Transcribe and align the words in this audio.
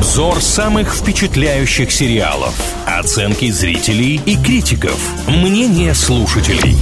Обзор 0.00 0.40
самых 0.40 0.94
впечатляющих 0.94 1.92
сериалов. 1.92 2.54
Оценки 2.86 3.50
зрителей 3.50 4.18
и 4.24 4.34
критиков. 4.42 4.98
Мнение 5.28 5.94
слушателей. 5.94 6.74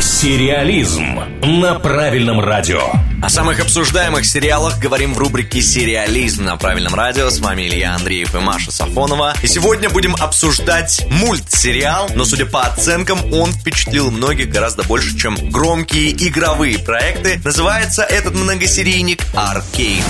Сериализм 0.00 1.18
на 1.42 1.80
правильном 1.80 2.38
радио. 2.38 2.80
О 3.24 3.28
самых 3.28 3.58
обсуждаемых 3.58 4.24
сериалах 4.24 4.78
говорим 4.78 5.14
в 5.14 5.18
рубрике 5.18 5.60
«Сериализм» 5.60 6.44
на 6.44 6.56
правильном 6.56 6.94
радио. 6.94 7.28
С 7.28 7.40
вами 7.40 7.62
Илья 7.62 7.96
Андреев 7.96 8.36
и 8.36 8.38
Маша 8.38 8.70
Сафонова. 8.70 9.34
И 9.42 9.48
сегодня 9.48 9.90
будем 9.90 10.14
обсуждать 10.14 11.04
мультсериал, 11.10 12.10
но, 12.14 12.24
судя 12.24 12.46
по 12.46 12.62
оценкам, 12.62 13.34
он 13.34 13.52
впечатлил 13.52 14.12
многих 14.12 14.48
гораздо 14.48 14.84
больше, 14.84 15.18
чем 15.18 15.50
громкие 15.50 16.12
игровые 16.12 16.78
проекты. 16.78 17.40
Называется 17.42 18.04
этот 18.04 18.36
многосерийник 18.36 19.26
«Аркейн». 19.34 20.04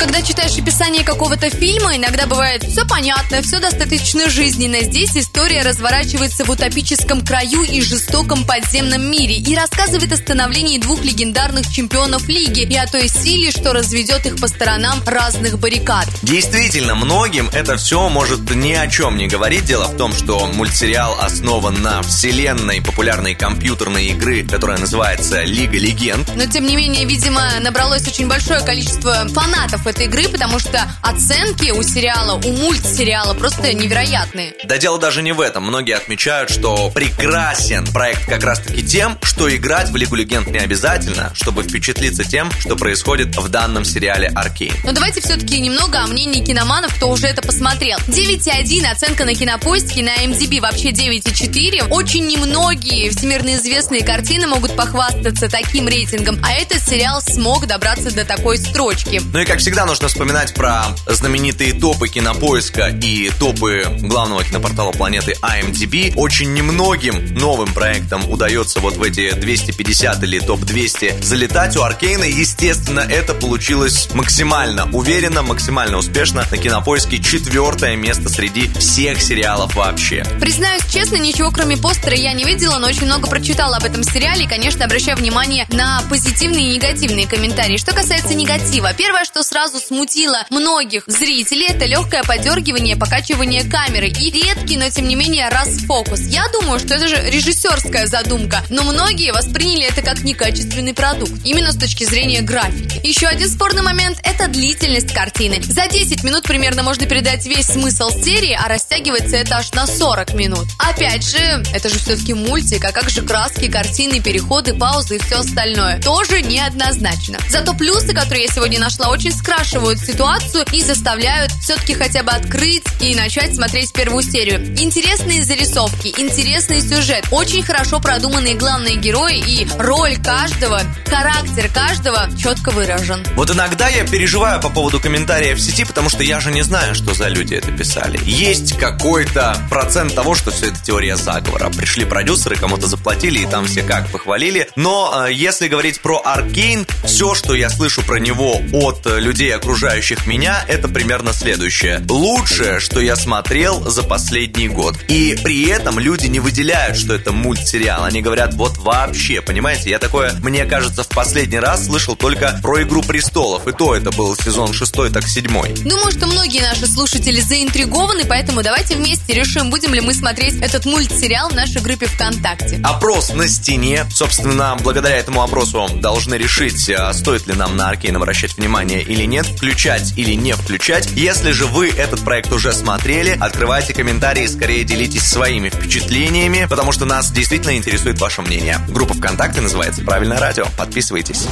Когда 0.00 0.22
читаешь 0.22 0.56
описание 0.56 1.04
какого-то 1.04 1.50
фильма, 1.50 1.94
иногда 1.94 2.24
бывает 2.26 2.64
все 2.64 2.86
понятно, 2.86 3.42
все 3.42 3.60
достаточно 3.60 4.30
жизненно. 4.30 4.80
Здесь 4.80 5.14
история 5.40 5.62
разворачивается 5.62 6.44
в 6.44 6.50
утопическом 6.50 7.24
краю 7.24 7.62
и 7.62 7.80
жестоком 7.80 8.44
подземном 8.44 9.10
мире 9.10 9.36
и 9.36 9.56
рассказывает 9.56 10.12
о 10.12 10.16
становлении 10.18 10.76
двух 10.76 11.02
легендарных 11.02 11.72
чемпионов 11.72 12.28
лиги 12.28 12.60
и 12.60 12.76
о 12.76 12.86
той 12.86 13.08
силе, 13.08 13.50
что 13.50 13.72
разведет 13.72 14.26
их 14.26 14.36
по 14.36 14.48
сторонам 14.48 15.02
разных 15.06 15.58
баррикад. 15.58 16.06
Действительно, 16.20 16.94
многим 16.94 17.48
это 17.54 17.78
все 17.78 18.10
может 18.10 18.54
ни 18.54 18.72
о 18.72 18.86
чем 18.88 19.16
не 19.16 19.28
говорить. 19.28 19.64
Дело 19.64 19.84
в 19.84 19.96
том, 19.96 20.12
что 20.12 20.46
мультсериал 20.46 21.18
основан 21.18 21.80
на 21.80 22.02
вселенной 22.02 22.82
популярной 22.82 23.34
компьютерной 23.34 24.08
игры, 24.08 24.46
которая 24.46 24.76
называется 24.76 25.42
Лига 25.44 25.78
Легенд. 25.78 26.30
Но, 26.36 26.44
тем 26.44 26.66
не 26.66 26.76
менее, 26.76 27.06
видимо, 27.06 27.42
набралось 27.60 28.06
очень 28.06 28.28
большое 28.28 28.60
количество 28.60 29.26
фанатов 29.28 29.86
этой 29.86 30.04
игры, 30.04 30.28
потому 30.28 30.58
что 30.58 30.86
оценки 31.00 31.70
у 31.70 31.82
сериала, 31.82 32.34
у 32.34 32.52
мультсериала 32.52 33.32
просто 33.32 33.72
невероятные. 33.72 34.52
Да 34.64 34.76
дело 34.76 34.98
даже 34.98 35.22
не 35.22 35.29
в 35.32 35.40
этом. 35.40 35.64
Многие 35.64 35.96
отмечают, 35.96 36.50
что 36.50 36.90
прекрасен 36.90 37.86
проект 37.86 38.26
как 38.26 38.44
раз-таки 38.44 38.82
тем, 38.82 39.18
что 39.22 39.54
играть 39.54 39.90
в 39.90 39.96
Лигу 39.96 40.14
Легенд 40.16 40.48
не 40.48 40.58
обязательно, 40.58 41.32
чтобы 41.34 41.62
впечатлиться 41.62 42.24
тем, 42.24 42.50
что 42.58 42.76
происходит 42.76 43.36
в 43.36 43.48
данном 43.48 43.84
сериале 43.84 44.28
Аркейн. 44.28 44.74
Но 44.84 44.92
давайте 44.92 45.20
все-таки 45.20 45.60
немного 45.60 46.00
о 46.00 46.06
мнении 46.06 46.44
киноманов, 46.44 46.94
кто 46.94 47.08
уже 47.08 47.26
это 47.26 47.42
посмотрел. 47.42 47.98
9,1 48.08 48.86
оценка 48.86 49.24
на 49.24 49.34
кинопоиске, 49.34 50.02
на 50.02 50.16
MDB 50.24 50.60
вообще 50.60 50.90
9,4. 50.90 51.88
Очень 51.90 52.26
немногие 52.26 53.10
всемирно 53.10 53.54
известные 53.54 54.04
картины 54.04 54.46
могут 54.46 54.76
похвастаться 54.76 55.48
таким 55.48 55.88
рейтингом, 55.88 56.38
а 56.42 56.52
этот 56.52 56.82
сериал 56.82 57.20
смог 57.20 57.66
добраться 57.66 58.14
до 58.14 58.24
такой 58.24 58.58
строчки. 58.58 59.20
Ну 59.32 59.40
и 59.40 59.44
как 59.44 59.58
всегда 59.58 59.86
нужно 59.86 60.08
вспоминать 60.08 60.54
про 60.54 60.84
знаменитые 61.06 61.72
топы 61.72 62.08
кинопоиска 62.08 62.88
и 62.88 63.30
топы 63.38 63.84
главного 64.00 64.44
кинопортала 64.44 64.92
планеты 65.20 65.38
IMDb. 65.42 66.12
Очень 66.16 66.54
немногим 66.54 67.34
новым 67.34 67.72
проектам 67.72 68.30
удается 68.30 68.80
вот 68.80 68.96
в 68.96 69.02
эти 69.02 69.32
250 69.32 70.22
или 70.22 70.40
топ-200 70.40 71.22
залетать. 71.22 71.76
У 71.76 71.82
Аркейна, 71.82 72.24
естественно, 72.24 73.00
это 73.00 73.34
получилось 73.34 74.08
максимально 74.14 74.90
уверенно, 74.92 75.42
максимально 75.42 75.98
успешно. 75.98 76.44
На 76.50 76.56
кинопоиске 76.56 77.18
четвертое 77.18 77.96
место 77.96 78.28
среди 78.28 78.68
всех 78.78 79.20
сериалов 79.22 79.74
вообще. 79.74 80.24
Признаюсь 80.40 80.82
честно, 80.92 81.16
ничего 81.16 81.50
кроме 81.50 81.76
постера 81.76 82.16
я 82.16 82.32
не 82.32 82.44
видела, 82.44 82.78
но 82.78 82.88
очень 82.88 83.06
много 83.06 83.28
прочитала 83.28 83.76
об 83.76 83.84
этом 83.84 84.02
сериале 84.02 84.44
и, 84.44 84.48
конечно, 84.48 84.84
обращаю 84.84 85.16
внимание 85.16 85.66
на 85.70 86.02
позитивные 86.08 86.70
и 86.70 86.74
негативные 86.76 87.26
комментарии. 87.26 87.76
Что 87.76 87.92
касается 87.92 88.34
негатива, 88.34 88.92
первое, 88.94 89.24
что 89.24 89.42
сразу 89.42 89.78
смутило 89.78 90.46
многих 90.50 91.04
зрителей, 91.06 91.66
это 91.68 91.84
легкое 91.84 92.22
подергивание, 92.24 92.96
покачивание 92.96 93.64
камеры 93.68 94.08
и 94.08 94.30
редкий, 94.30 94.76
но 94.76 94.88
тем 94.88 95.08
не 95.09 95.09
менее 95.14 95.48
расфокус. 95.48 96.20
Я 96.20 96.46
думаю, 96.48 96.78
что 96.78 96.94
это 96.94 97.08
же 97.08 97.30
режиссерская 97.30 98.06
задумка, 98.06 98.62
но 98.68 98.82
многие 98.82 99.32
восприняли 99.32 99.84
это 99.84 100.02
как 100.02 100.22
некачественный 100.22 100.94
продукт, 100.94 101.32
именно 101.44 101.72
с 101.72 101.76
точки 101.76 102.04
зрения 102.04 102.42
графики. 102.42 103.00
Еще 103.06 103.26
один 103.26 103.48
спорный 103.48 103.82
момент– 103.82 104.18
это 104.22 104.48
длительность 104.48 105.12
картины. 105.12 105.60
За 105.62 105.88
10 105.88 106.22
минут 106.24 106.44
примерно 106.44 106.82
можно 106.82 107.06
передать 107.06 107.46
весь 107.46 107.66
смысл 107.66 108.10
серии, 108.10 108.58
а 108.58 108.68
растягивается 108.68 109.36
это 109.36 109.56
аж 109.56 109.72
на 109.72 109.86
40 109.86 110.34
минут. 110.34 110.66
Опять 110.78 111.28
же, 111.28 111.62
это 111.72 111.88
же 111.88 111.98
все-таки 111.98 112.34
мультик, 112.34 112.84
а 112.84 112.92
как 112.92 113.10
же 113.10 113.22
краски, 113.22 113.70
картины, 113.70 114.20
переходы, 114.20 114.74
паузы 114.74 115.16
и 115.16 115.18
все 115.18 115.40
остальное? 115.40 116.00
Тоже 116.00 116.42
неоднозначно. 116.42 117.38
Зато 117.48 117.74
плюсы, 117.74 118.14
которые 118.14 118.44
я 118.44 118.52
сегодня 118.52 118.78
нашла, 118.78 119.08
очень 119.08 119.32
скрашивают 119.32 119.98
ситуацию 120.00 120.64
и 120.72 120.82
заставляют 120.82 121.52
все-таки 121.62 121.94
хотя 121.94 122.22
бы 122.22 122.32
открыть 122.32 122.84
и 123.00 123.14
начать 123.14 123.54
смотреть 123.54 123.92
первую 123.92 124.22
серию. 124.22 124.60
Интересные 124.78 125.42
зарисовки, 125.42 126.14
интересный 126.20 126.80
сюжет, 126.80 127.24
очень 127.32 127.62
хорошо 127.62 127.98
продуманные 127.98 128.54
главные 128.54 128.96
герои 128.96 129.38
и 129.38 129.66
роль 129.78 130.16
каждого, 130.16 130.80
характер 131.06 131.70
каждого 131.72 132.28
четко 132.38 132.70
выражен. 132.70 133.24
Вот 133.34 133.50
иногда 133.50 133.88
я 133.88 134.06
переживаю 134.06 134.60
по 134.60 134.68
поводу 134.68 135.00
комментариев 135.00 135.58
в 135.58 135.60
сети, 135.60 135.84
потому 135.84 136.08
что 136.08 136.22
я 136.22 136.38
же 136.40 136.52
не 136.52 136.62
знаю, 136.62 136.94
что 136.94 137.14
за 137.14 137.28
люди 137.28 137.54
это 137.54 137.72
писали. 137.72 138.20
Есть 138.24 138.78
какой-то 138.78 139.56
процент 139.68 140.14
того, 140.14 140.34
что 140.34 140.50
все 140.50 140.66
это 140.66 140.80
теория 140.82 141.16
заговора. 141.16 141.70
Пришли 141.70 142.04
продюсеры, 142.04 142.56
кому-то 142.56 142.86
заплатили, 142.86 143.40
и 143.40 143.46
там 143.46 143.66
все 143.66 143.82
как 143.82 144.08
похвалили. 144.08 144.68
Но 144.76 145.26
э, 145.26 145.32
если 145.32 145.66
говорить 145.68 146.00
про 146.00 146.20
Аркейн, 146.24 146.86
все, 147.04 147.34
что 147.34 147.54
я 147.54 147.68
слышу 147.68 148.02
про 148.02 148.20
него 148.20 148.60
от 148.72 149.06
людей, 149.06 149.40
людей, 149.40 149.54
окружающих 149.54 150.26
меня, 150.26 150.64
это 150.68 150.88
примерно 150.88 151.32
следующее. 151.32 152.02
Лучшее, 152.08 152.80
что 152.90 153.00
я 153.00 153.14
смотрел 153.14 153.88
за 153.88 154.02
последний 154.02 154.68
год. 154.68 154.96
И 155.08 155.38
при 155.42 155.68
этом 155.68 156.00
люди 156.00 156.26
не 156.26 156.40
выделяют, 156.40 156.98
что 156.98 157.14
это 157.14 157.30
мультсериал. 157.30 158.04
Они 158.04 158.20
говорят, 158.20 158.54
вот 158.54 158.78
вообще, 158.78 159.40
понимаете? 159.40 159.90
Я 159.90 160.00
такое, 160.00 160.32
мне 160.42 160.64
кажется, 160.64 161.04
в 161.04 161.08
последний 161.08 161.60
раз 161.60 161.86
слышал 161.86 162.16
только 162.16 162.58
про 162.62 162.82
«Игру 162.82 163.02
престолов». 163.02 163.68
И 163.68 163.72
то 163.72 163.94
это 163.94 164.10
был 164.10 164.36
сезон 164.36 164.72
шестой, 164.72 165.10
так 165.10 165.28
седьмой. 165.28 165.72
Думаю, 165.74 166.10
что 166.10 166.26
многие 166.26 166.62
наши 166.62 166.86
слушатели 166.88 167.40
заинтригованы, 167.40 168.24
поэтому 168.28 168.62
давайте 168.62 168.96
вместе 168.96 169.32
решим, 169.32 169.70
будем 169.70 169.94
ли 169.94 170.00
мы 170.00 170.12
смотреть 170.12 170.60
этот 170.60 170.84
мультсериал 170.86 171.50
в 171.50 171.54
нашей 171.54 171.80
группе 171.82 172.06
ВКонтакте. 172.06 172.80
Опрос 172.82 173.32
на 173.32 173.46
стене. 173.46 174.04
Собственно, 174.12 174.76
благодаря 174.82 175.16
этому 175.16 175.42
опросу 175.42 175.88
должны 175.94 176.34
решить, 176.34 176.90
а 176.90 177.12
стоит 177.12 177.46
ли 177.46 177.54
нам 177.54 177.76
на 177.76 177.90
Аркейн 177.90 178.16
обращать 178.16 178.56
внимание 178.56 179.02
или 179.02 179.20
или 179.20 179.26
нет, 179.26 179.46
включать 179.46 180.14
или 180.16 180.32
не 180.32 180.54
включать. 180.54 181.10
Если 181.14 181.52
же 181.52 181.66
вы 181.66 181.90
этот 181.90 182.20
проект 182.24 182.52
уже 182.52 182.72
смотрели, 182.80 183.36
открывайте 183.38 183.92
комментарии, 183.92 184.46
скорее 184.46 184.84
делитесь 184.84 185.22
своими 185.22 185.68
впечатлениями, 185.68 186.66
потому 186.68 186.92
что 186.92 187.04
нас 187.04 187.30
действительно 187.30 187.76
интересует 187.76 188.18
ваше 188.18 188.40
мнение. 188.40 188.78
Группа 188.88 189.14
ВКонтакте 189.14 189.60
называется 189.60 190.02
«Правильное 190.02 190.40
радио». 190.40 190.64
Подписывайтесь. 190.78 191.46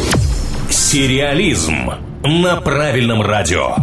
Сериализм 0.70 1.92
на 2.24 2.56
правильном 2.56 3.20
радио. 3.20 3.76